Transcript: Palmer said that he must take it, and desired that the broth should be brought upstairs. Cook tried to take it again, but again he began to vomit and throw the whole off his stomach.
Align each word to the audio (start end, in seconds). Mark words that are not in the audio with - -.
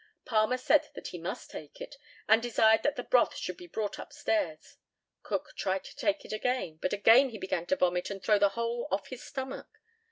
Palmer 0.25 0.57
said 0.57 0.89
that 0.95 1.09
he 1.09 1.19
must 1.19 1.51
take 1.51 1.79
it, 1.79 1.95
and 2.27 2.41
desired 2.41 2.81
that 2.81 2.95
the 2.95 3.03
broth 3.03 3.35
should 3.35 3.55
be 3.55 3.67
brought 3.67 3.99
upstairs. 3.99 4.77
Cook 5.21 5.49
tried 5.55 5.83
to 5.83 5.95
take 5.95 6.25
it 6.25 6.33
again, 6.33 6.79
but 6.81 6.91
again 6.91 7.29
he 7.29 7.37
began 7.37 7.67
to 7.67 7.75
vomit 7.75 8.09
and 8.09 8.23
throw 8.23 8.39
the 8.39 8.49
whole 8.57 8.87
off 8.89 9.09
his 9.09 9.21
stomach. 9.23 9.69